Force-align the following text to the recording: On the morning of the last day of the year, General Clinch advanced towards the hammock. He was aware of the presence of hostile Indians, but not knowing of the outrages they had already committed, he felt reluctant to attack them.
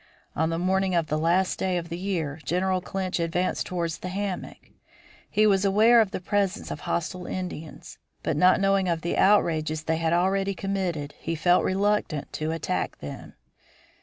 On 0.35 0.49
the 0.49 0.57
morning 0.57 0.95
of 0.95 1.09
the 1.09 1.17
last 1.19 1.59
day 1.59 1.77
of 1.77 1.89
the 1.89 1.97
year, 1.99 2.39
General 2.43 2.81
Clinch 2.81 3.19
advanced 3.19 3.67
towards 3.67 3.99
the 3.99 4.07
hammock. 4.09 4.71
He 5.29 5.45
was 5.45 5.63
aware 5.63 6.01
of 6.01 6.09
the 6.09 6.19
presence 6.19 6.71
of 6.71 6.79
hostile 6.89 7.27
Indians, 7.27 7.99
but 8.23 8.35
not 8.35 8.59
knowing 8.59 8.87
of 8.89 9.01
the 9.01 9.15
outrages 9.15 9.83
they 9.83 9.97
had 9.97 10.11
already 10.11 10.55
committed, 10.55 11.13
he 11.19 11.35
felt 11.35 11.63
reluctant 11.63 12.33
to 12.33 12.51
attack 12.51 12.97
them. 12.97 13.33